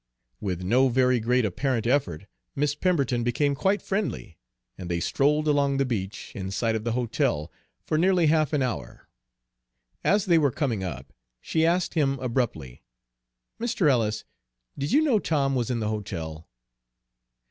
[0.39, 4.39] With no very great apparent effort, Miss Pemberton became quite friendly,
[4.75, 7.51] and they strolled along the beach, in sight of the hotel,
[7.83, 9.07] for nearly half an hour.
[10.03, 12.81] As they were coming up she asked him abruptly,
[13.59, 13.87] "Mr.
[13.87, 14.23] Ellis,
[14.75, 16.49] did you know Tom was in the hotel?"